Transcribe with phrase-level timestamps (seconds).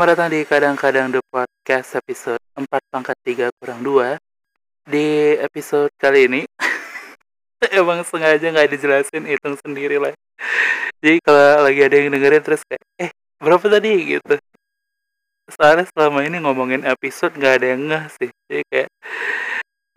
[0.00, 4.16] Selamat datang di Kadang-Kadang The Podcast episode 4 pangkat 3 kurang 2
[4.88, 6.40] Di episode kali ini
[7.76, 10.16] Emang sengaja nggak dijelasin, hitung sendiri lah.
[11.04, 13.12] Jadi kalau lagi ada yang dengerin terus kayak Eh
[13.44, 14.16] berapa tadi?
[14.16, 14.40] gitu.
[15.52, 18.30] Soalnya selama ini ngomongin episode nggak ada yang ngeh sih.
[18.48, 18.88] Jadi kayak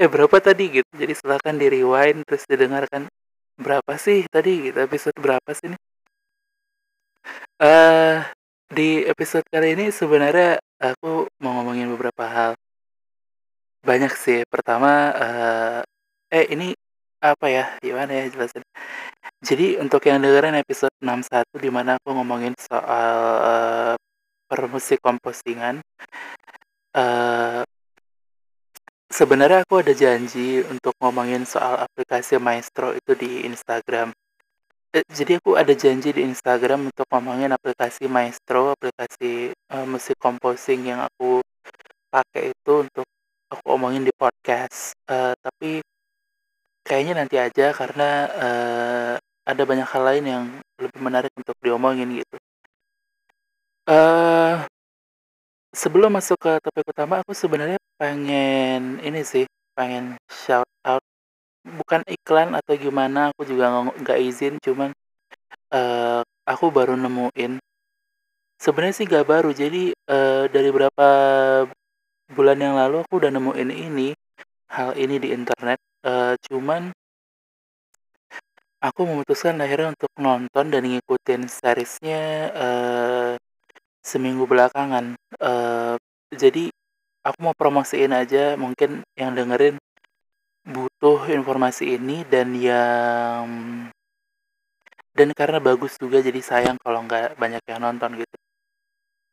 [0.04, 0.84] Eh berapa tadi?
[0.84, 0.92] gitu.
[1.00, 3.08] Jadi silahkan di rewind terus didengarkan
[3.56, 4.68] Berapa sih tadi?
[4.68, 4.84] gitu.
[4.84, 5.80] Episode berapa sih ini?
[7.64, 8.43] Eh
[8.74, 12.52] di episode kali ini sebenarnya aku mau ngomongin beberapa hal.
[13.86, 14.42] Banyak sih.
[14.50, 15.80] Pertama, eh,
[16.34, 16.74] eh ini
[17.22, 17.66] apa ya?
[17.86, 18.66] Gimana ya jelasin?
[19.46, 23.14] Jadi untuk yang dengerin episode 61 di mana aku ngomongin soal
[23.46, 23.96] eh,
[24.50, 25.80] permusik komposingan.
[26.98, 27.64] Eh,
[29.14, 34.10] sebenarnya aku ada janji untuk ngomongin soal aplikasi Maestro itu di Instagram.
[34.94, 40.86] Eh, jadi aku ada janji di Instagram untuk ngomongin aplikasi Maestro, aplikasi uh, musik composing
[40.86, 41.42] yang aku
[42.14, 43.02] pakai itu untuk
[43.50, 44.94] aku omongin di podcast.
[45.10, 45.82] Uh, tapi
[46.86, 49.14] kayaknya nanti aja karena uh,
[49.50, 50.44] ada banyak hal lain yang
[50.78, 52.38] lebih menarik untuk diomongin gitu.
[53.90, 54.62] Uh,
[55.74, 61.02] sebelum masuk ke topik utama, aku sebenarnya pengen ini sih, pengen shout out
[61.64, 64.92] bukan iklan atau gimana aku juga nggak izin cuman
[65.72, 67.60] uh, aku baru nemuin.
[68.60, 71.08] Sebenarnya sih nggak baru jadi uh, dari berapa
[72.32, 74.16] bulan yang lalu aku udah nemuin ini
[74.72, 75.78] hal ini di internet
[76.08, 76.90] uh, cuman
[78.84, 82.22] aku memutuskan akhirnya untuk nonton dan ngikutin seriesnya
[82.52, 83.34] uh,
[84.04, 85.16] seminggu belakangan.
[85.40, 85.96] Uh,
[86.36, 86.68] jadi
[87.24, 89.80] aku mau promosiin aja mungkin yang dengerin
[90.64, 93.48] butuh informasi ini dan yang
[95.14, 98.38] dan karena bagus juga jadi sayang kalau nggak banyak yang nonton gitu.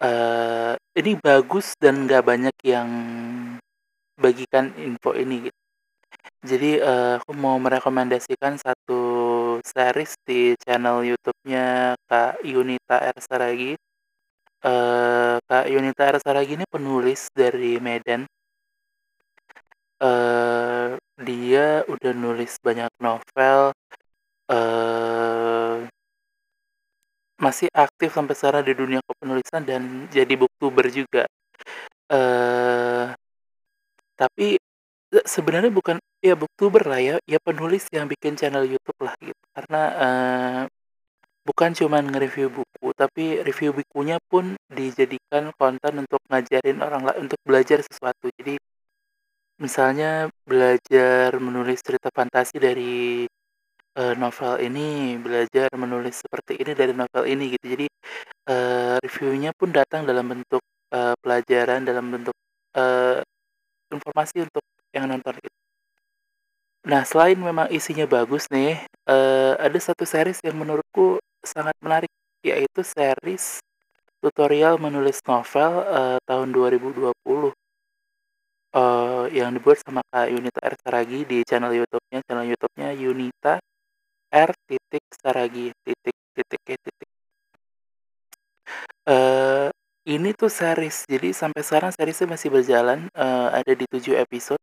[0.00, 2.88] Uh, ini bagus dan nggak banyak yang
[4.16, 5.60] bagikan info ini gitu.
[6.40, 9.00] Jadi uh, aku mau merekomendasikan satu
[9.60, 13.76] series di channel YouTube-nya Kak Yunita R Saragi.
[14.60, 18.24] Uh, Kak Yunita R Saragi ini penulis dari Medan.
[21.20, 23.76] Dia udah nulis banyak novel,
[24.50, 25.76] uh,
[27.40, 29.82] masih aktif sampai sekarang di dunia kepenulisan dan
[30.12, 31.24] jadi booktuber juga.
[32.10, 33.14] Uh,
[34.18, 34.58] tapi
[35.10, 39.42] sebenarnya bukan ya booktuber lah ya, ya penulis yang bikin channel YouTube lah gitu.
[39.56, 40.62] Karena uh,
[41.48, 47.40] bukan cuma nge-review buku, tapi review bukunya pun dijadikan konten untuk ngajarin orang lain untuk
[47.42, 48.28] belajar sesuatu.
[48.36, 48.60] Jadi
[49.60, 53.28] misalnya belajar menulis cerita fantasi dari
[54.00, 57.66] uh, novel ini, belajar menulis seperti ini dari novel ini gitu.
[57.76, 57.86] Jadi
[58.50, 60.64] uh, reviewnya pun datang dalam bentuk
[60.96, 62.34] uh, pelajaran, dalam bentuk
[62.74, 63.20] uh,
[63.92, 64.64] informasi untuk
[64.96, 65.58] yang nonton gitu.
[66.88, 72.08] Nah, selain memang isinya bagus nih, uh, ada satu series yang menurutku sangat menarik,
[72.40, 73.60] yaitu series
[74.24, 77.59] tutorial menulis novel uh, tahun 2020
[78.74, 83.54] uh, yang dibuat sama Kak Yunita R Saragi di channel YouTube-nya, channel YouTube-nya Yunita
[84.30, 87.10] R titik Saragi titik titik e titik.
[89.06, 89.68] Uh,
[90.06, 94.62] ini tuh series, jadi sampai sekarang seriesnya masih berjalan, uh, ada di 7 episode.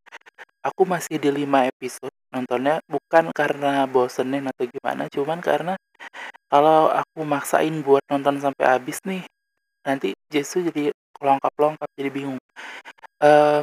[0.65, 5.73] Aku masih di 5 episode nontonnya, bukan karena bosenin atau gimana, cuman karena
[6.47, 9.23] kalau aku maksain buat nonton sampai habis nih,
[9.85, 12.39] nanti justru jadi kelongkap-longkap, jadi bingung.
[13.21, 13.61] Uh,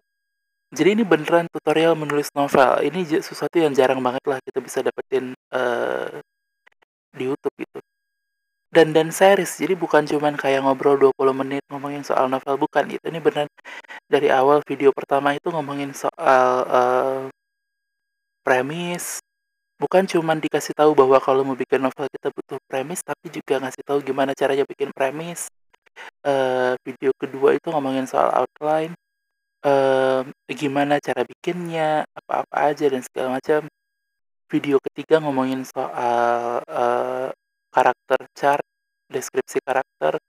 [0.75, 2.83] jadi ini beneran tutorial menulis novel.
[2.83, 6.21] Ini sesuatu yang jarang banget lah kita bisa dapetin uh,
[7.15, 7.79] di YouTube gitu.
[8.75, 11.15] Dan dan series, jadi bukan cuman kayak ngobrol 20
[11.47, 13.07] menit ngomongin soal novel bukan gitu.
[13.07, 13.47] Ini beneran
[14.11, 17.23] dari awal video pertama itu ngomongin soal uh,
[18.43, 19.23] premis.
[19.79, 23.83] Bukan cuman dikasih tahu bahwa kalau mau bikin novel kita butuh premis, tapi juga ngasih
[23.87, 25.47] tahu gimana caranya bikin premis.
[26.27, 28.99] Uh, video kedua itu ngomongin soal outline
[29.65, 30.23] uh,
[30.53, 33.67] gimana cara bikinnya, apa-apa aja dan segala macam.
[34.53, 36.63] Video ketiga ngomongin soal
[37.75, 38.65] karakter chart,
[39.11, 40.21] deskripsi karakter.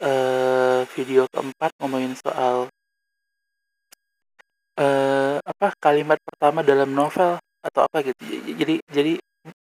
[0.00, 2.72] Uh, video keempat ngomongin soal
[4.80, 8.20] uh, apa kalimat pertama dalam novel atau apa gitu.
[8.56, 9.12] Jadi jadi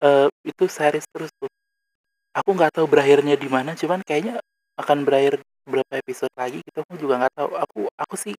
[0.06, 1.50] uh, itu series terus tuh.
[2.30, 4.38] Aku nggak tahu berakhirnya di mana, cuman kayaknya
[4.78, 5.42] akan berakhir
[5.72, 8.34] berapa episode lagi gitu aku juga nggak tahu aku aku sih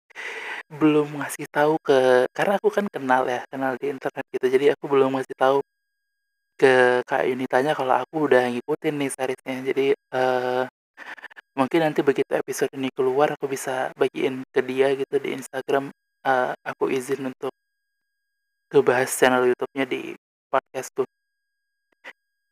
[0.80, 4.86] belum ngasih tahu ke karena aku kan kenal ya kenal di internet gitu jadi aku
[4.92, 5.58] belum ngasih tahu
[6.60, 10.64] ke kak Yunitanya kalau aku udah ngikutin nih seriesnya jadi uh,
[11.52, 15.92] Mungkin nanti begitu episode ini keluar aku bisa bagiin ke dia gitu di Instagram,
[16.24, 17.52] uh, aku izin untuk
[18.72, 20.16] ngebahas channel YouTube-nya di
[20.48, 21.04] podcastku.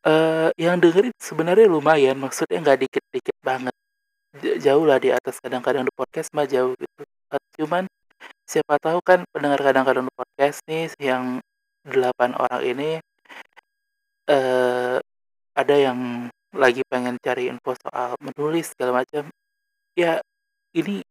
[0.04, 3.72] Uh, yang dengerin sebenarnya lumayan, maksudnya nggak dikit-dikit banget.
[4.38, 7.02] Jauh lah di atas kadang-kadang di podcast mah jauh gitu.
[7.58, 7.90] Cuman
[8.46, 11.42] siapa tahu kan pendengar kadang-kadang di podcast nih yang
[11.86, 12.90] delapan orang ini
[14.30, 14.98] uh,
[15.54, 19.30] ada yang lagi pengen cari info soal menulis segala macam
[19.94, 20.18] ya
[20.74, 21.02] ini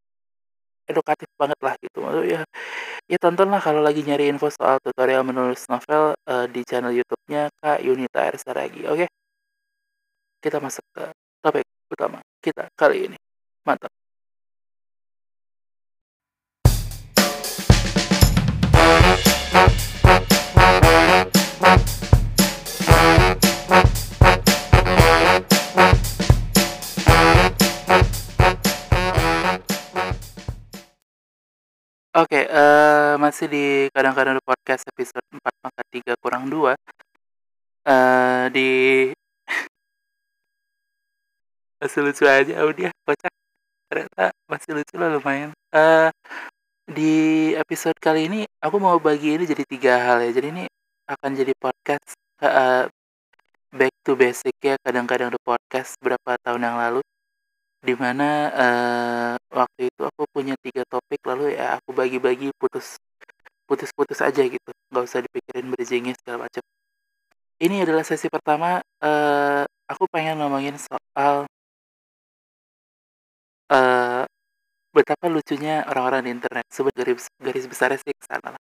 [0.89, 2.43] edukatif banget lah gitu ya
[3.07, 7.79] ya tontonlah kalau lagi nyari info soal tutorial menulis novel uh, di channel YouTube-nya Kak
[7.81, 9.09] Yunita Ersaragi oke okay?
[10.43, 11.07] kita masuk ke
[11.39, 13.17] topik utama kita kali ini
[13.67, 13.91] mantap
[32.19, 33.65] Oke, uh, masih di
[33.95, 36.75] kadang-kadang podcast episode 4 pangkat 3 kurang 2.
[37.87, 38.67] Uh, di
[41.79, 43.33] masih lucu aja audio kocak.
[43.89, 45.49] Ternyata masih lucu lah lumayan.
[45.71, 46.11] Uh,
[46.85, 47.13] di
[47.55, 50.31] episode kali ini aku mau bagi ini jadi tiga hal ya.
[50.35, 50.63] Jadi ini
[51.09, 52.85] akan jadi podcast uh,
[53.73, 57.01] back to basic ya kadang-kadang di podcast berapa tahun yang lalu
[57.79, 62.99] di mana uh, waktu itu aku punya tiga topik lalu ya aku bagi-bagi putus
[63.63, 66.59] putus-putus aja gitu nggak usah dipikirin bridgingnya segala macam
[67.61, 71.47] ini adalah sesi pertama uh, aku pengen ngomongin soal
[73.69, 74.23] uh,
[74.89, 78.63] betapa lucunya orang-orang di internet sebenarnya garis, garis besar sih ke sana lah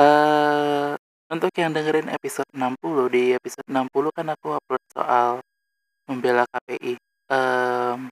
[0.00, 0.92] uh,
[1.26, 5.42] untuk yang dengerin episode 60 di episode 60 kan aku upload soal
[6.06, 6.94] membela KPI
[7.30, 8.06] um,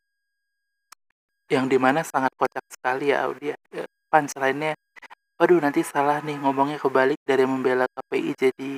[1.53, 3.57] yang di mana sangat kocak sekali ya Audi ya.
[4.11, 4.79] Punchline-nya,
[5.39, 8.73] waduh nanti salah nih ngomongnya kebalik dari membela KPI jadi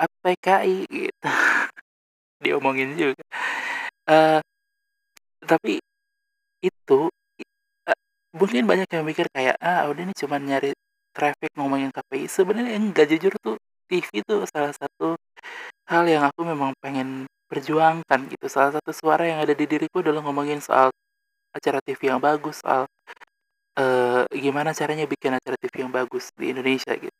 [0.00, 1.28] APKI gitu.
[2.42, 3.24] Diomongin juga.
[4.08, 4.40] Uh,
[5.44, 5.78] tapi
[6.62, 7.10] itu
[7.88, 7.98] uh,
[8.34, 10.72] mungkin banyak yang mikir kayak ah udah ini cuma nyari
[11.12, 13.56] traffic ngomongin KPI sebenarnya enggak jujur tuh
[13.90, 15.18] TV itu salah satu
[15.90, 20.24] hal yang aku memang pengen perjuangkan gitu salah satu suara yang ada di diriku adalah
[20.24, 20.88] ngomongin soal
[21.52, 22.88] acara TV yang bagus soal
[23.76, 27.18] uh, gimana caranya bikin acara TV yang bagus di Indonesia gitu.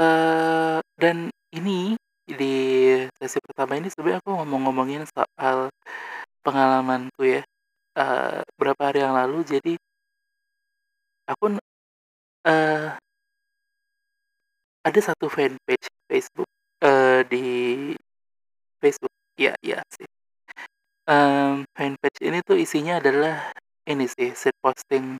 [0.00, 2.54] Uh, dan ini di
[3.20, 5.68] sesi pertama ini sebenarnya aku ngomong-ngomongin soal
[6.50, 7.42] pengalamanku ya
[7.94, 9.74] uh, berapa hari yang lalu jadi
[11.30, 11.54] aku
[12.50, 12.88] uh,
[14.82, 16.50] ada satu fanpage Facebook
[16.82, 17.46] uh, di
[18.82, 20.10] Facebook ya ya sih
[21.06, 23.54] um, fanpage ini tuh isinya adalah
[23.90, 25.18] ini sih, set posting,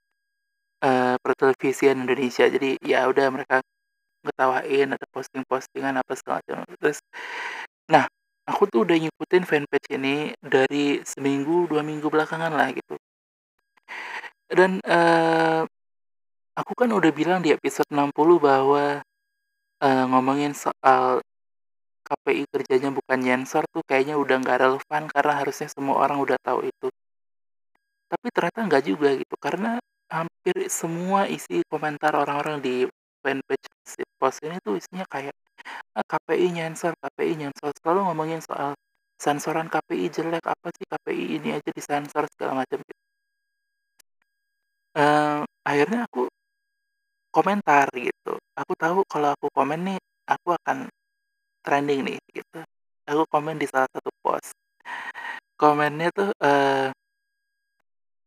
[0.86, 2.46] uh, pertelevisian Indonesia.
[2.46, 3.58] Jadi, ya udah mereka
[4.22, 6.58] ngetawain, ada posting-postingan apa segala macam.
[6.78, 6.98] Terus
[7.90, 8.06] nah,
[8.46, 12.96] aku tuh udah ngikutin fanpage ini dari seminggu, dua minggu belakangan lah gitu.
[14.50, 15.62] Dan, uh,
[16.58, 19.00] aku kan udah bilang di episode 60 bahwa,
[19.82, 21.22] uh, ngomongin soal
[22.10, 26.66] KPI kerjanya bukan nyensor tuh kayaknya udah nggak relevan karena harusnya semua orang udah tahu
[26.66, 26.88] itu.
[28.10, 29.78] Tapi ternyata nggak juga gitu karena
[30.10, 32.82] hampir semua isi komentar orang-orang di
[33.22, 33.70] fanpage
[34.18, 35.32] post ini tuh isinya kayak
[35.96, 37.70] KPI nyensor, KPI nyensor.
[37.80, 38.74] Selalu ngomongin soal
[39.20, 40.86] sensoran KPI jelek apa sih?
[40.88, 43.02] KPI ini aja disensor segala macam gitu.
[44.90, 46.26] Uh, akhirnya aku
[47.30, 48.34] komentar gitu.
[48.58, 50.90] Aku tahu kalau aku komen nih aku akan
[51.62, 52.60] trending nih gitu.
[53.06, 54.54] Aku komen di salah satu post.
[55.60, 56.90] Komennya tuh uh,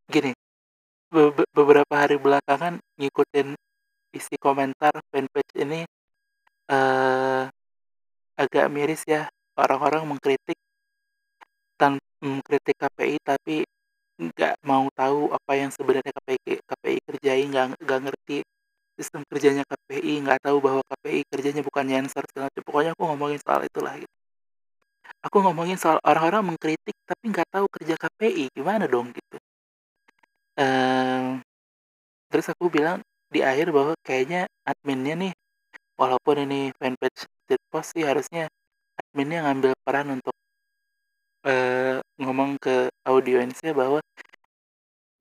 [0.08, 0.32] gini.
[1.14, 3.54] Be beberapa hari belakangan ngikutin
[4.14, 5.86] isi komentar fanpage ini
[6.70, 7.50] uh,
[8.38, 10.58] agak miris ya orang-orang mengkritik
[11.78, 13.56] tan mengkritik KPI tapi
[14.14, 18.38] nggak mau tahu apa yang sebenarnya KPI KPI kerjain nggak nggak ngerti
[18.94, 23.62] sistem kerjanya KPI nggak tahu bahwa KPI kerjanya bukan nyensor segala pokoknya aku ngomongin soal
[23.66, 24.16] itulah gitu.
[25.24, 29.38] Aku ngomongin soal orang-orang mengkritik tapi nggak tahu kerja KPI gimana dong gitu.
[30.54, 31.42] Um,
[32.30, 33.02] terus aku bilang
[33.34, 35.34] di akhir bahwa kayaknya adminnya nih
[36.02, 37.26] walaupun ini fanpage
[37.72, 38.50] post sih harusnya
[39.00, 40.36] adminnya ngambil peran untuk
[41.48, 44.00] uh, ngomong ke audiensnya bahwa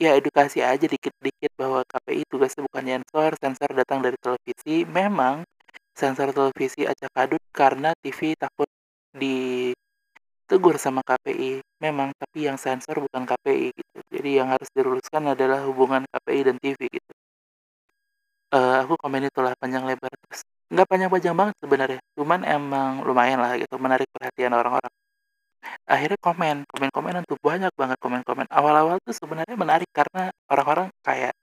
[0.02, 4.82] ya edukasi aja dikit-dikit bahwa KPI tugasnya bukan sensor, sensor datang dari televisi.
[4.88, 5.46] Memang
[5.94, 8.66] sensor televisi acak adut karena TV takut
[9.14, 11.62] ditegur sama KPI.
[11.82, 13.98] memang, tapi yang sensor bukan KPI gitu.
[14.14, 17.12] Jadi yang harus diluruskan adalah hubungan KPI dan TV gitu.
[18.54, 23.52] Eee, aku komen itulah panjang lebar, terus nggak panjang-panjang banget sebenarnya, cuman emang lumayan lah
[23.60, 24.92] gitu, menarik perhatian orang-orang.
[25.90, 28.46] Akhirnya komen, komen-komenan tuh, banyak banget komen-komen.
[28.52, 31.34] Awal-awal tuh sebenarnya menarik karena orang-orang kayak,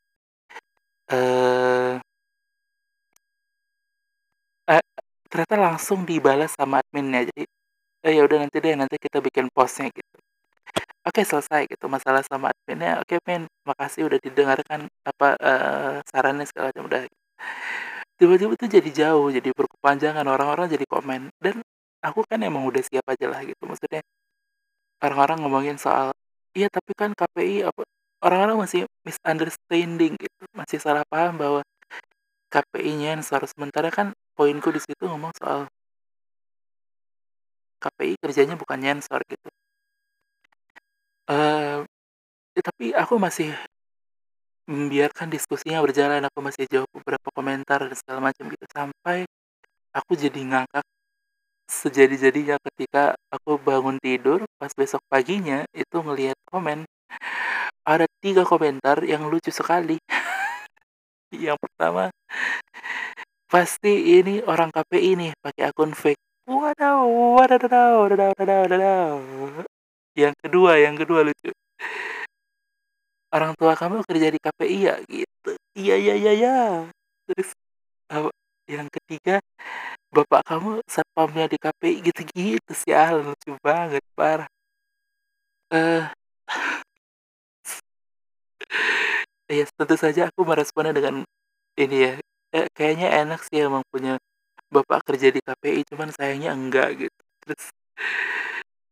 [1.12, 2.02] eee
[4.68, 4.82] eee,
[5.32, 7.28] ternyata langsung dibalas sama adminnya.
[7.30, 7.44] Jadi,
[8.08, 10.16] "Eh, ya udah nanti deh, nanti kita bikin post-nya," gitu.
[11.08, 16.72] Oke, selesai gitu masalah sama adminnya, "Oke, Min, makasih udah didengarkan, apa, eee, sarannya segala
[16.74, 17.02] macam," udah.
[18.20, 21.64] Tiba-tiba tuh jadi jauh, jadi berkepanjangan, orang-orang jadi komen, dan
[22.04, 24.04] aku kan emang udah siap aja lah gitu, maksudnya
[25.04, 26.12] orang-orang ngomongin soal,
[26.56, 27.82] "Iya, tapi kan KPI apa"
[28.26, 31.62] orang-orang masih misunderstanding gitu, masih salah paham bahwa
[32.54, 35.70] KPI nyensor, sementara kan poinku di situ ngomong soal
[37.84, 39.50] KPI kerjanya bukan nyensor gitu.
[41.30, 41.86] Eee,
[42.58, 43.54] ya tapi aku masih
[44.70, 49.26] membiarkan diskusinya berjalan, aku masih jawab beberapa komentar dan segala macam gitu, sampai
[49.90, 50.86] aku jadi ngakak
[51.70, 56.86] sejadi-jadinya ketika aku bangun tidur, pas besok paginya itu ngelihat komen,
[57.86, 59.98] ada 3 komentar yang lucu sekali.
[61.34, 62.10] Yang pertama
[63.50, 67.06] "Pasti ini orang KPI nih, pakai akun fake." Wadaw,
[67.38, 69.14] wadadadaw, dadaw dadaw dadaw.
[70.18, 71.54] Yang kedua yang kedua lucu.
[73.36, 75.50] "Orang tua kamu kerja di KPI ya?" Gitu.
[75.80, 76.54] "Iya iya iya iya."
[77.28, 77.50] Terus,
[78.14, 78.30] eee,
[78.76, 79.40] yang ketiga,
[80.16, 84.50] "Bapak kamu satpamnya di KPI." Gitu-gitu, sialan lucu banget, parah.
[85.72, 86.10] Eee,
[89.52, 91.16] iya, tentu saja aku meresponnya dengan
[91.80, 92.12] ini ya,
[92.56, 94.18] eee, kayaknya enak sih emang punya
[94.74, 97.22] bapak kerja di KPI, cuman sayangnya enggak gitu.
[97.46, 97.64] Terus,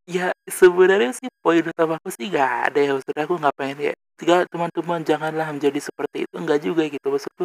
[0.08, 4.36] ya sebenarnya sih poin utamaku sih nggak ada ya, maksud aku nggak pengen kayak, "Tiga
[4.52, 7.44] teman-teman janganlah menjadi seperti itu." Enggak juga gitu, maksudku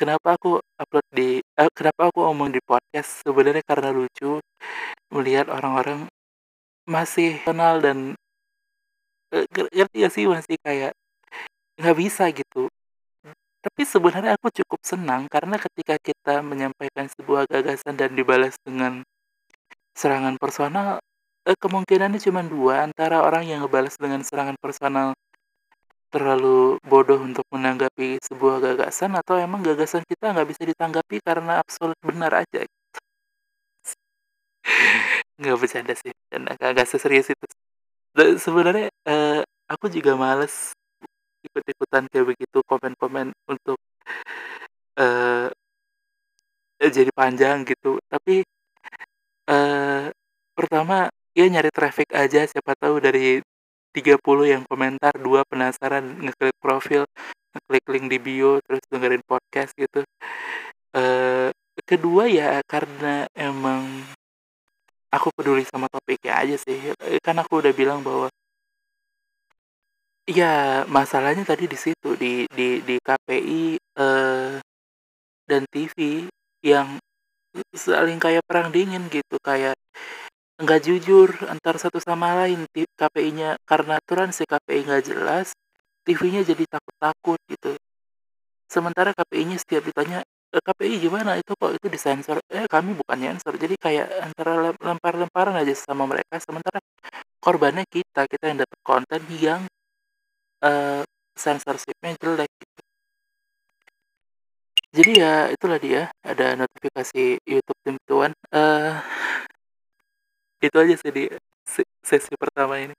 [0.00, 4.40] kenapa aku upload di eee, kenapa aku ngomong di podcast, sebenarnya karena lucu
[5.14, 6.08] melihat orang-orang
[6.88, 8.16] masih kenal dan
[9.32, 10.92] nger ngerti nggak sih, masih kayak
[11.80, 12.68] nggak bisa gitu.
[13.64, 19.02] Tapi sebenarnya aku cukup senang karena ketika kita menyampaikan sebuah gagasan dan dibalas dengan
[19.96, 21.00] serangan personal,
[21.46, 25.14] eee, kemungkinannya cuman 2, antara orang yang ngebalas dengan serangan personal
[26.14, 31.98] terlalu bodoh untuk menanggapi sebuah gagasan, atau emang gagasan kita nggak bisa ditanggapi karena absolut
[32.04, 32.64] benar aja.
[35.40, 37.46] Nggak, bercanda sih, bercanda, nggak nggak seserius itu.
[38.16, 39.40] Dan sebenarnya, eee,
[39.72, 40.74] aku juga males
[41.46, 43.78] ikut-ikutan kayak begitu, komen-komen untuk
[44.96, 45.50] eee,
[46.96, 48.00] jadi panjang gitu.
[48.12, 48.44] Tapi,
[49.50, 50.10] eee,
[50.56, 53.40] pertama, ya nyari traffic aja, siapa tahu dari
[53.94, 57.02] 30 yang komentar, 2 penasaran ngeklik profil,
[57.56, 60.04] ngeklik link di bio, terus dengerin podcast gitu.
[60.96, 61.52] Eee,
[61.88, 64.06] kedua ya karena emang
[65.14, 68.28] aku peduli sama topiknya aja sih, eee, kan aku udah bilang bahwa
[70.26, 74.58] Iya, masalahnya tadi di situ, di di di KPI, eee,
[75.50, 76.26] dan TV
[76.64, 76.98] yang
[77.74, 79.74] saling kayak perang dingin gitu, kayak
[80.62, 82.64] nggak jujur antara satu sama lain.
[82.98, 85.52] KPI-nya karena aturan si KPI nggak jelas,
[86.06, 87.76] TV-nya jadi takut-takut gitu.
[88.70, 90.22] Sementara KPI-nya setiap ditanya,
[90.54, 94.76] "Eee, KPI gimana itu kok itu disensor?" "Eh, kami bukan nyensor." Jadi kayak antara lem
[94.80, 96.78] lempar-lemparan aja sama mereka, sementara
[97.42, 99.62] korbannya kita, kita yang dapat konten yang,
[100.64, 101.02] eee,
[101.38, 102.82] censorship-nya jelek gitu.
[104.96, 108.90] Jadi ya itulah dia, ada notifikasi YouTube 21, eee,
[110.62, 111.24] itu aja sih di
[111.66, 112.94] se sesi pertama ini.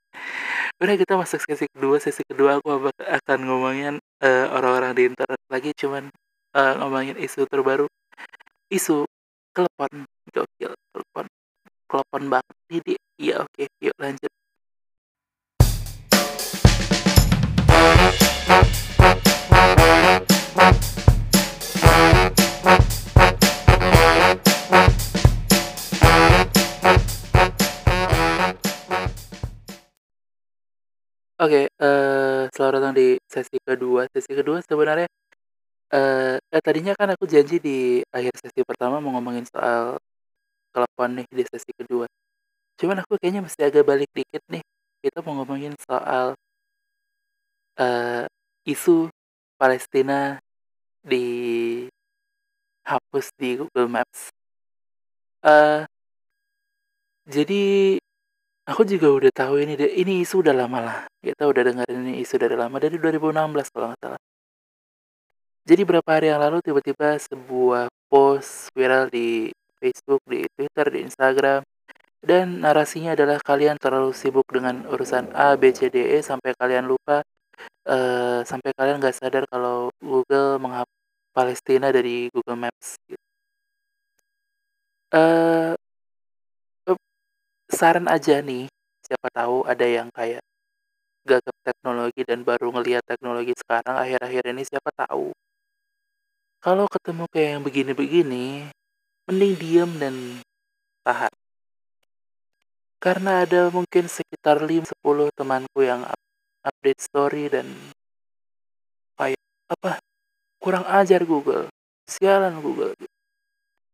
[0.77, 5.71] Udah kita masuk sesi kedua, sesi kedua aku akan ngomongin, eee, orang-orang di internet lagi,
[5.73, 6.11] cuman,
[6.53, 7.87] eee, ngomongin isu terbaru,
[8.69, 9.07] isu
[9.55, 11.25] klepon, gokil, klepon
[11.87, 14.31] klepon banget, jadi iya oke, yuk lanjut.
[31.37, 34.09] Oke, eee, selamat datang di sesi kedua.
[34.09, 35.05] Sesi kedua sebenarnya,
[35.93, 39.97] eee eh, tadinya kan aku janji di akhir sesi pertama mau ngomongin soal
[40.75, 42.05] telepon nih di sesi kedua.
[42.79, 44.63] Cuman aku kayaknya mesti agak balik dikit nih,
[45.05, 46.35] kita mau ngomongin soal
[47.77, 48.25] eee,
[48.65, 49.09] isu
[49.61, 50.41] Palestina
[51.05, 51.91] dihapus
[53.39, 54.31] di Google Maps.
[55.43, 55.87] Eee
[57.27, 57.99] jadi
[58.67, 60.97] Aku juga udah tahu ini deh, ini isu udah lama lah.
[61.23, 64.21] Kita udah dengerin ini isu dari lama, dari 2016 kalau nggak salah.
[65.63, 71.63] Jadi berapa hari yang lalu tiba-tiba sebuah post viral di Facebook, di Twitter, di Instagram,
[72.19, 76.91] dan narasinya adalah kalian terlalu sibuk dengan urusan A, B, C, D, E sampai kalian
[76.91, 77.23] lupa,
[77.87, 80.97] uh, sampai kalian nggak sadar kalau Google menghapus
[81.31, 82.99] Palestina dari Google Maps.
[83.07, 83.23] Gitu.
[85.07, 85.71] Uh,
[87.71, 88.71] saran aja nih,
[89.03, 90.43] siapa tahu ada yang kayak
[91.27, 95.35] gagap teknologi dan baru ngelihat teknologi sekarang akhir-akhir ini siapa tahu
[96.57, 98.45] kalau ketemu kayak yang begini-begini,
[99.29, 100.15] mending diem dan
[101.05, 101.31] tahan.
[102.97, 106.01] Karena ada mungkin sekitar 5-10 temanku yang
[106.65, 107.69] update story dan
[109.21, 110.01] kayak apa
[110.57, 111.69] kurang ajar Google,
[112.09, 112.97] sialan Google.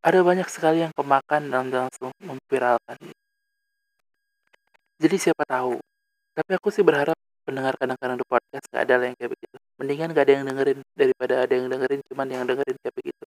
[0.01, 2.98] Ada banyak sekali yang kemakan dan langsung memviralkan.
[5.02, 5.78] Jadi siapa tahu.
[6.34, 9.56] Tapi aku sih berharap pendengar kadang-kadang di podcast gak ada yang kayak begitu.
[9.78, 13.24] Mendingan gak ada yang dengerin daripada ada yang dengerin cuman yang dengerin kayak begitu.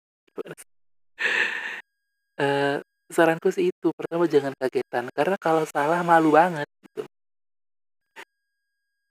[2.37, 2.78] Uh,
[3.16, 3.88] saranku sih itu.
[3.94, 5.08] Pertama jangan kagetan.
[5.14, 7.02] Karena kalau salah malu banget gitu.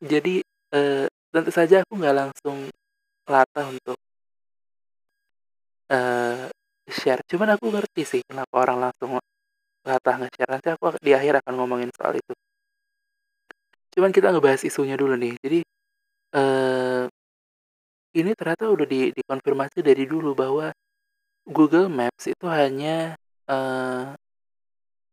[0.04, 0.44] Jadi
[0.76, 2.58] uh, tentu saja aku nggak langsung
[3.26, 3.98] latah untuk
[5.92, 6.48] uh,
[6.90, 7.22] share.
[7.26, 9.18] Cuman aku ngerti sih kenapa orang langsung
[9.86, 12.34] latah nge-share nanti aku di akhir akan ngomongin soal itu
[13.96, 15.60] cuman kita ngebahas isunya dulu nih jadi
[16.36, 17.06] uh,
[18.16, 20.72] ini ternyata udah di dikonfirmasi dari dulu bahwa
[21.46, 24.16] Google Maps itu hanya, uh,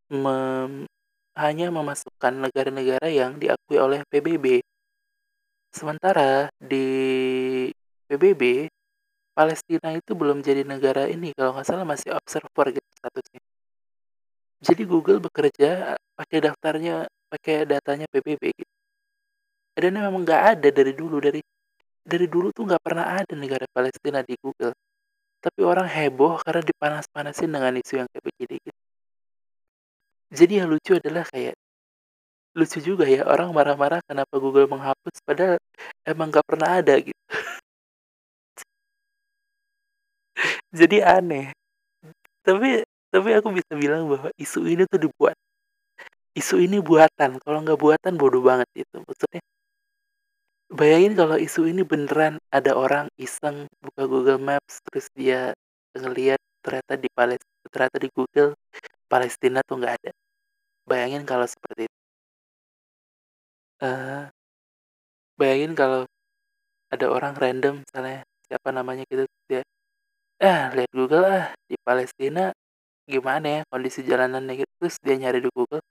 [0.08, 0.88] mem
[1.36, 4.64] hanya memasukkan negara-negara yang diakui oleh PBB.
[5.72, 6.86] Sementara di
[8.08, 8.68] PBB,
[9.36, 13.51] Palestina itu belum jadi negara ini, kalau nggak salah masih observer gitu statusnya.
[14.62, 18.74] Jadi Google bekerja pakai daftarnya pakai datanya PBB gitu.
[19.74, 21.40] Dan memang nggak ada dari dulu, dari
[22.06, 24.74] dari dulu tuh nggak pernah ada negara Palestina di Google.
[25.42, 28.80] Tapi orang heboh karena dipanas-panasin dengan isu yang kayak begini gitu.
[30.32, 31.54] Jadi yang lucu adalah kayak
[32.54, 35.58] lucu juga ya orang marah-marah kenapa Google menghapus padahal
[36.06, 37.22] emang nggak pernah ada gitu.
[40.78, 41.52] Jadi aneh.
[42.46, 45.36] Tapi tapi aku bisa bilang bahwa isu ini tuh dibuat.
[46.40, 47.30] Isu ini buatan.
[47.44, 48.96] Kalau nggak buatan bodoh banget itu.
[49.04, 49.42] Maksudnya
[50.72, 55.52] Bayangin kalau isu ini beneran ada orang iseng buka Google Maps terus dia
[55.92, 58.50] ngeliat ternyata di Palestina ternyata di Google
[59.04, 60.10] Palestina tuh nggak ada.
[60.88, 61.98] Bayangin kalau seperti itu.
[63.84, 64.32] Uh,
[65.36, 66.08] bayangin kalau
[66.88, 69.60] ada orang random misalnya siapa namanya gitu dia
[70.40, 72.48] ah lihat Google ah di Palestina
[73.06, 75.82] gimana ya kondisi jalanannya gitu terus dia nyari di Google.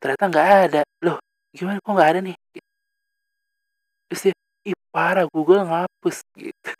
[0.00, 0.80] Ternyata nggak ada.
[1.04, 1.16] Loh
[1.56, 1.78] gimana?
[1.84, 2.36] Kok nggak ada nih?
[4.08, 4.34] Terus dia
[4.68, 6.16] ih parah Google ngapus.
[6.36, 6.70] Gitu.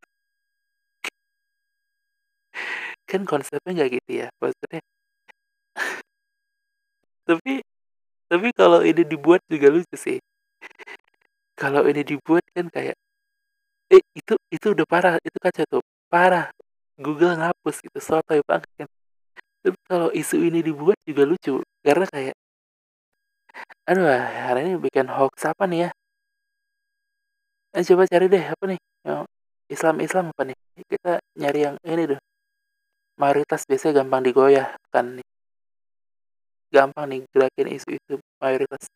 [3.09, 4.81] Kan konsepnya nggak gitu ya maksudnya.
[7.29, 7.65] Tapi
[8.29, 10.19] tapi kalau ini dibuat juga lucu sih.
[11.55, 12.97] Kalau ini dibuat kan kayak
[13.95, 16.51] eh itu itu udah parah itu kan tuh parah
[16.99, 18.89] Google ngapus gitu sotoy banget kan
[19.65, 22.37] tapi kalau isu ini dibuat juga lucu karena kayak
[23.89, 24.05] aduh
[24.45, 25.91] hari ini bikin hoax apa nih ya
[27.75, 29.27] Eh, coba cari deh apa nih yang
[29.75, 30.57] Islam-Islam apa nih?
[30.87, 32.21] Kita nyari yang ini deh.
[33.19, 35.27] Mayoritas biasanya gampang digoyah kan nih.
[36.71, 38.87] Gampang nih gerakin isu-isu mayoritas.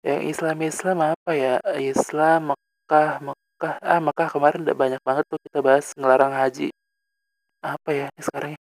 [0.00, 1.54] Yang Islam-Islam apa ya?
[1.76, 3.74] Islam, Mekah, Mekah.
[3.84, 6.72] Ah, Mekah kemarin udah banyak banget tuh kita bahas ngelarang haji.
[7.60, 8.59] Apa ya sekarang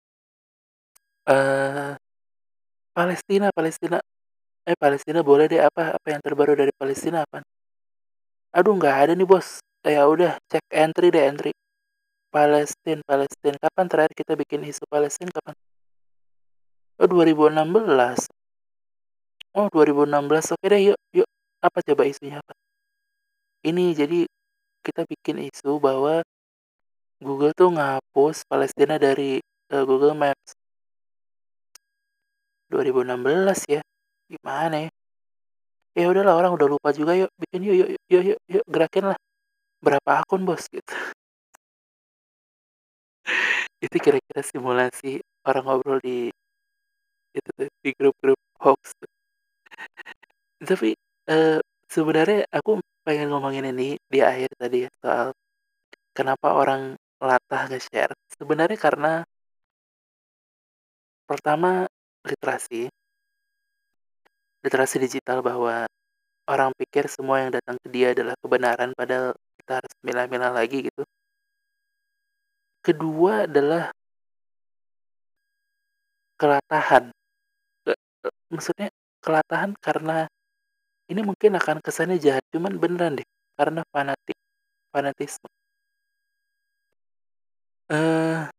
[1.28, 1.94] Uh,
[2.92, 3.98] Palestina, Palestina.
[4.66, 7.42] Eh, Palestina boleh deh apa apa yang terbaru dari Palestina apa?
[8.54, 9.62] Aduh nggak ada nih bos.
[9.82, 11.52] Ya udah cek entry deh entry.
[12.30, 13.58] Palestina, Palestina.
[13.58, 15.56] Kapan terakhir kita bikin isu Palestina kapan?
[17.02, 18.30] Oh 2016.
[19.58, 20.54] Oh 2016.
[20.54, 21.28] Oke deh yuk yuk.
[21.62, 22.54] Apa coba isunya apa?
[23.66, 24.26] Ini jadi
[24.82, 26.26] kita bikin isu bahwa
[27.22, 29.42] Google tuh ngapus Palestina dari
[29.74, 30.61] uh, Google Maps.
[32.72, 33.82] 2016 ya.
[34.32, 34.92] Gimana ya?
[35.92, 39.20] ya udahlah orang udah lupa juga yuk bikin yuk yuk yuk yuk, yuk gerakin lah.
[39.84, 40.66] Berapa akun bos?
[40.74, 40.96] Gitu.
[43.82, 46.32] Itu kira-kira simulasi orang ngobrol di
[47.38, 48.92] itu tuh di grup-grup hoax
[50.62, 50.94] tapi
[51.30, 51.58] uh,
[51.90, 55.28] sebenarnya aku pengen ngomongin ini di akhir tadi ya soal
[56.14, 56.82] kenapa orang
[57.22, 58.14] latah nge-share.
[58.38, 59.12] Sebenarnya karena
[61.30, 61.88] pertama
[62.28, 62.90] literasi
[64.62, 65.90] literasi digital bahwa
[66.50, 71.04] orang pikir semua yang datang ke dia adalah kebenaran padahal kita harus milah-milah lagi gitu.
[72.86, 73.94] Kedua adalah
[76.42, 77.14] kelatahan.
[78.52, 78.90] Maksudnya
[79.24, 80.28] kelatahan karena
[81.12, 83.28] ini mungkin akan kesannya jahat, cuman beneran deh,
[83.60, 84.38] karena fanatik,
[84.94, 85.50] fanatisme.
[87.90, 88.51] Eee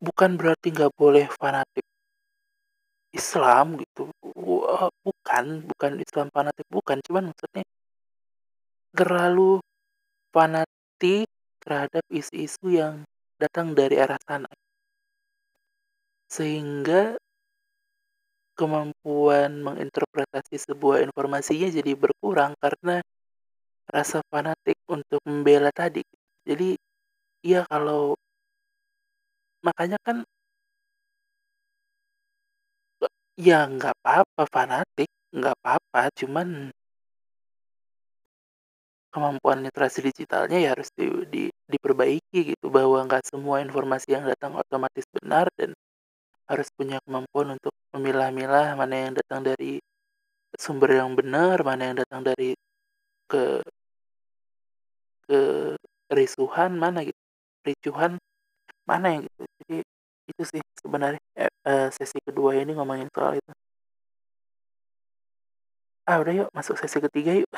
[0.00, 1.84] bukan berarti nggak boleh fanatik
[3.10, 4.06] Islam gitu,
[4.38, 7.64] wah bukan bukan Islam fanatik, bukan, cuman maksudnya
[8.94, 9.58] terlalu
[10.34, 11.26] fanatik
[11.62, 13.02] terhadap isu-isu yang
[13.42, 14.50] datang dari arah sana.
[16.30, 17.18] Sehingga
[18.54, 23.02] kemampuan menginterpretasi sebuah informasinya jadi berkurang karena
[23.90, 26.06] rasa fanatik untuk membela tadi.
[26.46, 26.78] Jadi,
[27.42, 28.14] ya kalau
[29.66, 30.16] makanya kan
[33.46, 36.48] ya nggak apa-apa fanatik, nggak apa-apa, cuman
[39.10, 44.54] kemampuan literasi digitalnya ya harus di di diperbaiki gitu, bahwa nggak semua informasi yang datang
[44.54, 45.74] otomatis benar dan
[46.50, 49.78] harus punya kemampuan untuk memilah-milah mana yang datang dari
[50.58, 52.54] sumber yang benar, mana yang datang dari
[53.30, 53.62] ke
[56.10, 57.20] kerisuhan mana gitu,
[57.62, 58.18] kericuhan
[58.92, 59.42] mana yang gitu.
[59.62, 59.76] Jadi
[60.30, 63.52] itu sih sebenarnya, e eee, sesi kedua ini ngomongin soal itu.
[66.08, 67.50] Ah, udah yuk masuk sesi ketiga yuk.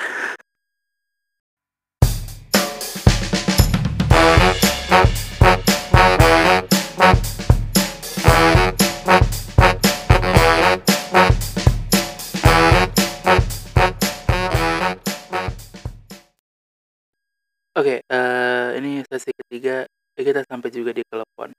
[17.76, 19.88] Oke, eee, ini sesi ketiga,
[20.20, 21.52] kita sampai juga di telepon.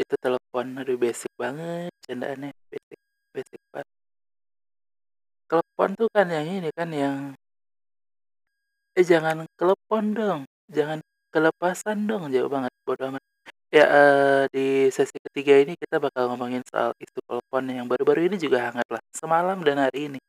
[0.00, 2.98] itu telepon, aduh basic banget candaannya, basic
[3.36, 3.84] basic banget.
[5.50, 7.34] Telepon tuh kan yang ini kan yang
[8.98, 10.98] "Eh, jangan telepon dong, jangan
[11.30, 13.22] kelepasan dong," jauh banget, bodo amat.
[13.74, 18.36] Ya, eee, di sesi ketiga ini kita bakal ngomongin soal isu telepon yang baru-baru ini
[18.38, 20.20] juga hangat lah, semalam dan hari ini.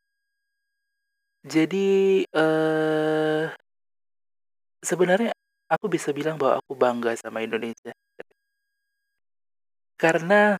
[1.44, 3.50] Jadi, eee
[4.82, 5.30] sebenarnya
[5.74, 7.92] aku bisa bilang bahwa aku bangga sama Indonesia.
[10.00, 10.58] Karena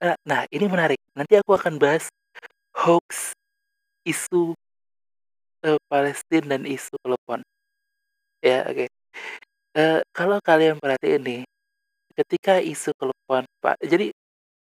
[0.00, 2.08] eee, nah ini menarik, nanti aku akan bahas
[2.76, 3.34] hoax
[4.06, 4.54] isu,
[5.64, 7.40] eee, Palestina dan isu telepon.
[8.42, 8.86] Ya, oke.
[9.76, 11.40] Eee, kalau kalian perhatiin nih,
[12.18, 14.12] ketika isu telepon Pak jadi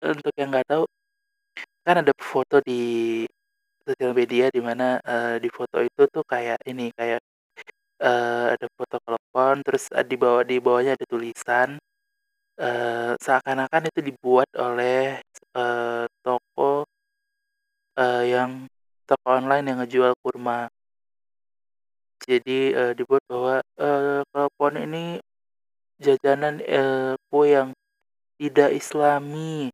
[0.04, 0.84] untuk yang nggak tahu,
[1.86, 2.80] kan ada foto di
[3.86, 7.20] sosial media di mana, eee, di foto itu tuh kayak ini, kayak,
[8.04, 11.70] eee, ada foto telepon, terus, eee, di bawah di bawahnya ada tulisan,
[12.60, 15.20] eee, seakan-akan itu dibuat oleh,
[15.56, 16.86] eee, toko
[17.98, 18.52] eee, yang
[19.06, 20.66] toko online yang ngejual kurma.
[22.22, 23.58] Jadi, eee, dibuat bahwa,
[24.32, 25.18] telepon ini
[26.02, 26.60] jajanan,
[27.30, 27.70] kue yang
[28.40, 29.70] tidak islami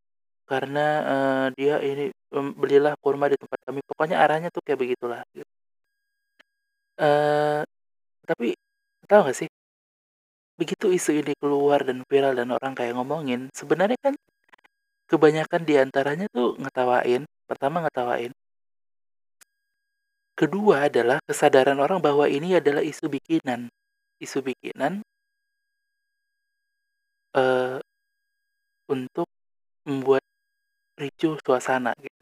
[0.49, 5.23] karena, eee, dia ini, mmm, belilah kurma di tempat kami, pokoknya arahnya tuh kayak begitulah,
[5.37, 5.47] gitu.
[6.99, 7.65] Eee,
[8.31, 8.47] tapi
[9.11, 9.49] tahu nggak sih,
[10.61, 14.15] begitu isu ini keluar dan viral dan orang kayak ngomongin, sebenarnya kan
[15.11, 18.33] kebanyakan di antaranya tuh ngetawain, pertama ngetawain.
[20.39, 23.69] Kedua adalah kesadaran orang bahwa ini adalah isu bikinan.
[24.25, 25.05] Isu bikinan
[27.35, 27.81] eee,
[28.91, 29.29] untuk
[29.89, 30.23] membuat
[31.01, 32.19] ricuh suasana gitu.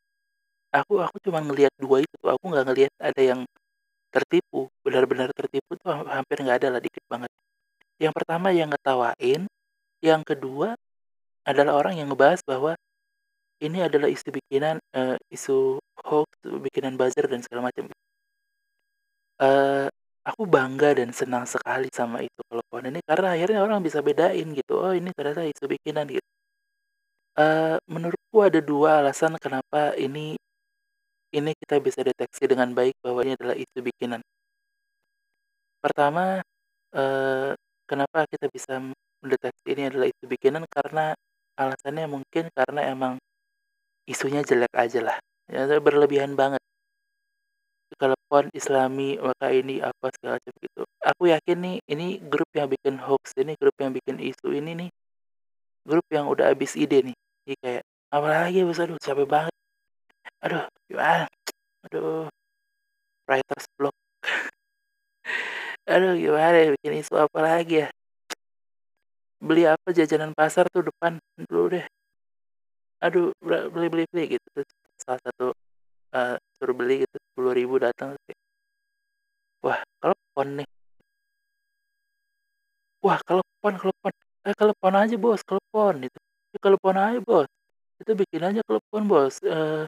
[0.75, 3.41] Aku aku cuma ngelihat 2 itu aku nggak ngelihat ada yang
[4.15, 7.31] tertipu, benar-benar tertipu tuh ha hampir nggak ada lah, dikit banget.
[8.03, 9.43] Yang pertama yang ngetawain,
[10.05, 10.77] yang kedua
[11.47, 12.75] adalah orang yang ngebahas bahwa
[13.65, 16.31] ini adalah isu bikinan, eee, isu hoax,
[16.67, 17.91] bikinan buzzer dan segala macam.
[19.41, 19.87] Eee,
[20.27, 24.75] aku bangga dan senang sekali sama itu telepon ini karena akhirnya orang bisa bedain gitu,
[24.83, 26.23] oh ini ternyata isu bikinan gitu.
[27.37, 30.39] Eee, menurutku ada 2 alasan kenapa ini
[31.35, 34.23] ini kita bisa deteksi dengan baik bahwa ini adalah isu bikinan.
[35.85, 36.43] Pertama,
[36.91, 37.55] eee,
[37.87, 38.83] kenapa kita bisa
[39.23, 41.15] mendeteksi ini adalah isu bikinan, karena
[41.55, 43.15] alasannya mungkin karena emang
[44.09, 45.19] isunya jelek aja lah,
[45.51, 46.61] ya berlebihan banget.
[47.97, 50.83] Telepon islami, maka ini apa segala macam gitu.
[51.09, 54.89] Aku yakin nih, ini grup yang bikin hoax ini, grup yang bikin isu ini nih,
[55.89, 57.17] grup yang udah habis ide nih.
[57.47, 59.55] Jadi kayak, apalagi habis aduh capek banget.
[60.45, 61.27] Aduh gimana,
[61.85, 62.31] aduh,
[63.27, 63.97] writer's block.
[65.89, 67.89] Aduh gimana ya, bikin isu apa lagi ya.
[69.43, 71.19] Beli apa jajanan pasar tuh depan,
[71.51, 71.87] dulu deh.
[72.99, 75.55] aduh beli beli beli gitu terus salah satu
[76.19, 78.19] uh, suruh beli gitu sepuluh ribu datang
[79.63, 80.69] wah telepon nih.
[83.05, 84.13] Wah telepon telepon
[84.47, 86.19] eh telepon aja bos telepon itu
[86.55, 87.49] ya, telepon aja bos.
[88.03, 89.35] Itu bikin aja telepon bos.
[89.43, 89.87] Uh,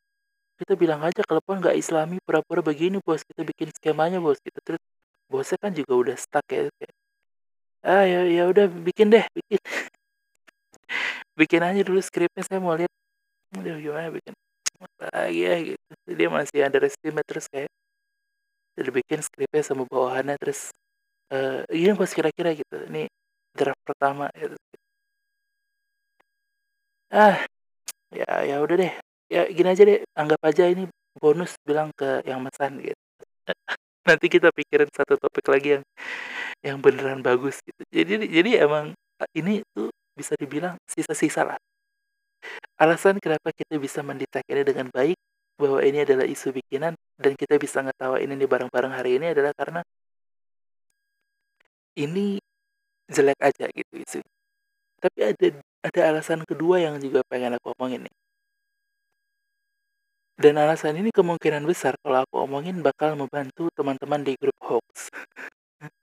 [0.61, 3.23] kita bilang aja telepon nggak islami pura-pura begini bos.
[3.29, 4.59] Kita bikin skemanya bos gitu.
[4.67, 4.83] Terus
[5.33, 6.95] bosnya kan juga udah stuck ya kayak
[7.87, 9.61] ah ya ya udah bikin deh bikin.
[11.41, 12.93] Bikin aja dulu skripnya saya mau lihat.
[13.59, 14.35] Udah gimana bikin?
[14.81, 15.85] Apa lagi ya gitu.
[16.19, 17.71] Dia masih underestimate terus kayak
[18.81, 20.73] udah bikin skripnya sama bawahannya terus
[21.35, 22.77] uh, gini bos kira-kira gitu.
[22.91, 23.09] Ini
[23.57, 24.57] draft pertama gitu.
[27.11, 27.37] ah
[28.19, 28.93] ya ya udah deh
[29.31, 30.85] ya gini aja deh anggap aja ini
[31.23, 33.03] bonus bilang ke yang mesan gitu.
[34.09, 35.85] Nanti kita pikirin satu topik lagi yang
[36.67, 37.83] yang beneran bagus gitu.
[37.95, 38.93] Jadi jadi emang
[39.37, 41.59] ini tuh bisa dibilang sisa-sisa lah.
[42.81, 45.17] Alasan kenapa kita bisa mendetek ini dengan baik
[45.61, 49.85] bahwa ini adalah isu bikinan dan kita bisa ngetawain ini bareng-bareng hari ini adalah karena
[52.01, 52.41] ini
[53.13, 54.21] jelek aja gitu isu
[55.05, 55.47] tapi ada
[55.85, 58.15] ada alasan kedua yang juga pengen aku omongin nih
[60.41, 65.13] dan alasan ini kemungkinan besar kalau aku omongin bakal membantu teman-teman di grup hoax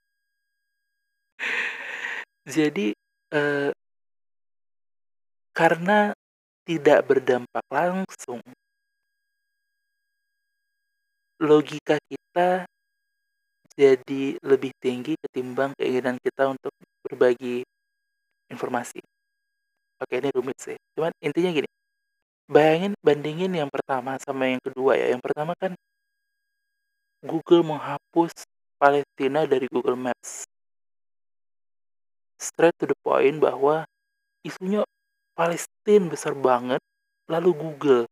[2.48, 2.96] Jadi,
[3.34, 3.70] eh,
[5.52, 6.14] karena
[6.64, 8.40] tidak berdampak langsung
[11.42, 12.64] logika kita
[13.78, 16.72] jadi lebih tinggi ketimbang keinginan kita untuk
[17.04, 17.62] berbagi
[18.50, 18.98] informasi.
[20.02, 20.74] Oke, ini rumit sih.
[20.98, 21.68] Cuman intinya gini,
[22.48, 25.12] bayangin bandingin yang pertama sama yang kedua ya.
[25.12, 25.76] Yang pertama kan
[27.20, 28.32] Google menghapus
[28.80, 30.48] Palestina dari Google Maps.
[32.40, 33.84] Straight to the point bahwa
[34.46, 34.82] isunya
[35.36, 36.80] Palestina besar banget
[37.28, 38.04] lalu Google.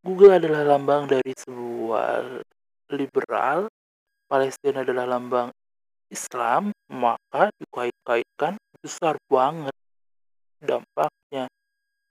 [0.00, 2.40] Google adalah lambang dari sebuah
[2.94, 3.66] liberal
[4.26, 5.50] Palestina adalah lambang
[6.10, 9.74] Islam maka dikait-kaitkan besar banget
[10.62, 11.50] dampaknya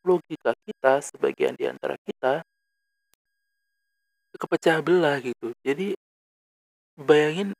[0.05, 2.45] logika kita sebagian di antara kita
[4.37, 5.51] kepecah belah gitu.
[5.65, 5.95] Jadi
[6.95, 7.51] bayangin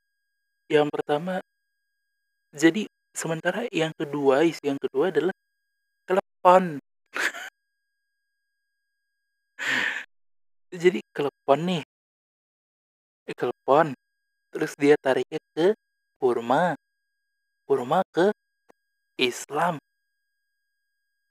[0.70, 1.42] yang pertama
[2.56, 5.36] jadi sementara yang kedua isu yang kedua adalah
[6.08, 6.80] telepon
[10.84, 11.84] jadi telepon nih.
[13.26, 13.98] Telepon
[14.54, 15.74] terus dia tariknya ke
[16.22, 16.78] kurma.
[17.66, 18.30] Kurma ke
[19.18, 19.82] Islam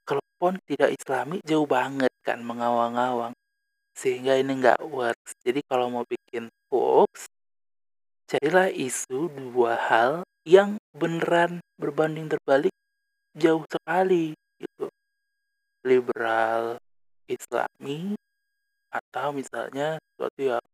[0.05, 3.33] telepon tidak islami jauh banget kan mengawang-awang
[3.95, 5.33] sehingga ini nggak works.
[5.41, 7.31] Jadi kalau mau bikin hoax
[8.27, 10.11] carilah isu dua hal
[10.45, 12.75] yang beneran berbanding terbalik
[13.39, 14.91] jauh sekali gitu.
[15.85, 16.81] Liberal
[17.31, 18.17] islami
[18.93, 20.65] atau misalnya sesuatu yang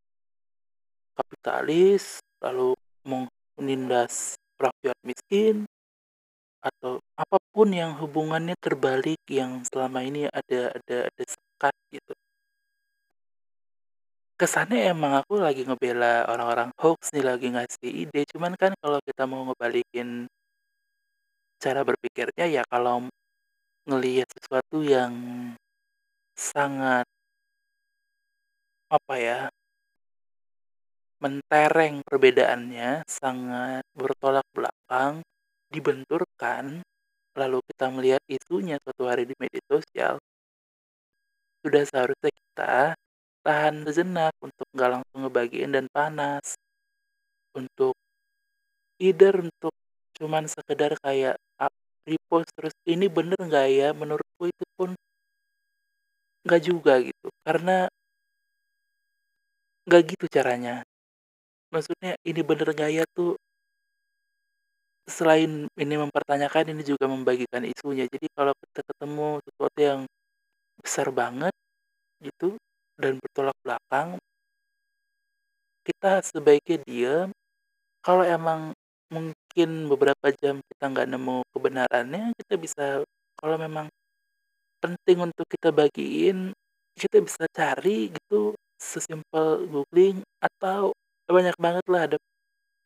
[1.16, 5.64] kapitalis lalu menindas rakyat miskin
[6.60, 12.12] atau apa pun yang hubungannya terbalik yang selama ini ada ada ada sekat gitu.
[14.40, 18.24] Kesannya emang aku lagi ngebela orang-orang hoax nih lagi ngasih ide.
[18.32, 20.24] Cuman kan kalau kita mau ngebalikin
[21.60, 23.04] cara berpikirnya ya kalau
[23.84, 25.12] ngelihat sesuatu yang
[26.32, 27.04] sangat
[28.88, 29.40] apa ya
[31.20, 35.20] mentereng perbedaannya sangat bertolak belakang
[35.68, 36.80] dibenturkan
[37.38, 40.14] lalu kita melihat isunya suatu hari di media sosial.
[41.60, 42.72] Sudah seharusnya kita
[43.44, 46.56] tahan sejenak untuk nggak langsung ngebagiin dan panas.
[47.56, 47.94] Untuk
[49.02, 49.74] either untuk
[50.16, 51.36] cuman sekedar kayak
[52.08, 53.88] repost terus ini bener nggak ya?
[53.94, 54.96] Menurutku itu pun
[56.44, 57.28] nggak juga gitu.
[57.46, 57.88] Karena
[59.86, 60.82] nggak gitu caranya.
[61.74, 63.38] Maksudnya ini bener nggak ya tuh
[65.10, 68.06] selain ini mempertanyakan ini juga membagikan isunya.
[68.06, 70.00] Jadi kalau kita ketemu sesuatu yang
[70.80, 71.54] besar banget
[72.24, 72.56] gitu
[72.96, 74.16] dan bertolak belakang
[75.84, 77.28] kita sebaiknya diam.
[78.00, 78.72] Kalau emang
[79.10, 82.84] mungkin beberapa jam kita nggak nemu kebenarannya kita bisa
[83.34, 83.90] kalau memang
[84.78, 86.54] penting untuk kita bagiin
[86.94, 90.94] kita bisa cari gitu sesimpel googling atau
[91.26, 92.16] banyak banget lah ada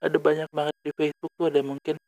[0.00, 2.00] ada banyak banget di Facebook tuh ada mungkin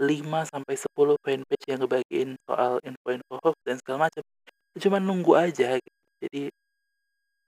[0.00, 4.22] 5 sampai 10 fanpage yang ngebagiin soal info-info hoax dan segala macam.
[4.80, 5.98] Cuma nunggu aja gitu.
[6.24, 6.42] Jadi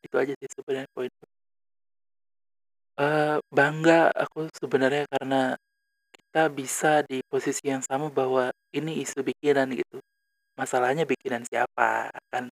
[0.02, 1.10] itu aja sih sebenarnya poin
[2.98, 5.54] uh, bangga aku sebenarnya karena
[6.10, 10.02] kita bisa di posisi yang sama bahwa ini isu bikinan gitu
[10.58, 12.50] masalahnya bikinan siapa kan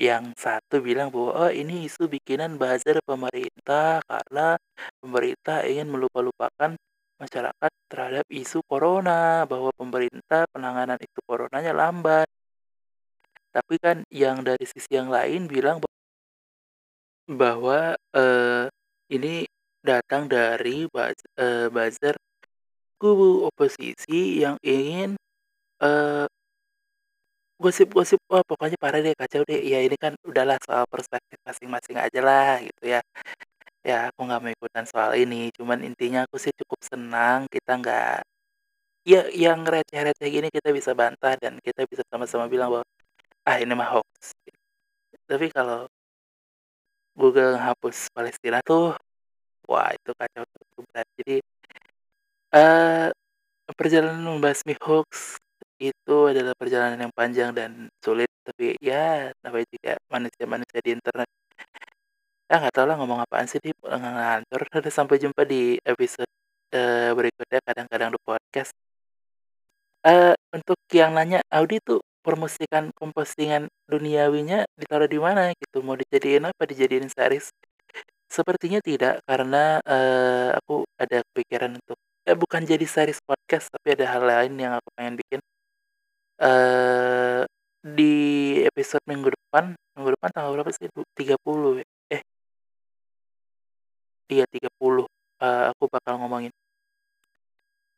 [0.00, 4.56] yang satu bilang bahwa, "Oh, ini isu bikinan buzzer pemerintah karena
[5.04, 6.72] pemerintah ingin melupa-lupakan
[7.22, 12.26] masyarakat terhadap isu corona, bahwa pemerintah penanganan itu coronanya lambat."
[13.54, 15.82] Tapi kan yang dari sisi yang lain bilang
[17.28, 18.64] bahwa, eee,
[19.12, 19.44] ini
[19.84, 22.16] datang dari baz eee, buzzer
[23.00, 25.16] kubu oposisi yang ingin,
[25.82, 26.26] eee
[27.60, 29.60] gosip-gosip, wah pokoknya parah deh, kacau deh.
[29.60, 33.00] Ya ini kan udahlah soal perspektif masing-masing ajalah gitu ya.
[33.84, 38.20] Ya aku nggak mau ikutan soal ini, cuman intinya aku sih cukup senang kita nggak
[39.08, 42.86] ya yang receh-receh gini kita bisa bantah dan kita bisa sama-sama bilang bahwa,
[43.48, 44.36] "Ah ini mah hoax."
[45.30, 45.88] Tapi kalau
[47.18, 48.94] Google hapus Palestina tuh,
[49.70, 51.06] wah itu kacau itu berat.
[51.20, 51.36] Jadi,
[52.54, 53.10] eee,
[53.78, 55.38] perjalanan membasmi hoax
[55.80, 61.28] itu adalah perjalanan yang panjang dan sulit, tapi ya namanya juga manusia-manusia di internet.
[62.50, 64.60] Ya nggak tahu lah ngomong apaan sih di ngantor.
[64.98, 66.26] Sampai jumpa di episode,
[66.74, 68.72] eee, berikutnya kadang-kadang di podcast.
[70.04, 76.48] Eee, untuk yang nanya, "Audi tuh promosikan kompostingan duniawinya ditaruh di mana?" Gitu, "Mau dijadiin
[76.48, 76.64] apa?
[76.64, 77.52] Dijadiin series?"
[78.28, 84.06] Sepertinya tidak, karena, eee, aku ada kepikiran untuk eh bukan jadi series podcast, tapi ada
[84.12, 85.40] hal lain yang aku pengen bikin.
[86.40, 87.44] Eee,
[87.84, 88.12] di
[88.68, 90.88] episode minggu depan minggu depan tanggal berapa sih?
[90.92, 91.86] Du 30 ya?
[94.30, 95.06] iya 30 uh,
[95.42, 96.52] eh, aku bakal ngomongin.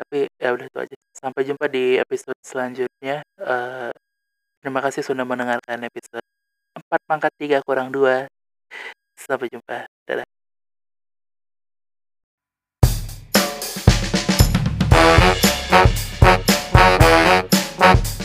[0.01, 0.97] Tapi ya udah itu aja.
[1.15, 3.23] Sampai jumpa di episode selanjutnya.
[3.39, 3.93] Uh,
[4.65, 6.25] terima kasih sudah mendengarkan episode
[6.75, 8.27] 4 pangkat 3 kurang 2
[9.17, 9.87] sampai jumpa.
[10.09, 10.27] Dadah.
[17.83, 18.22] Bye.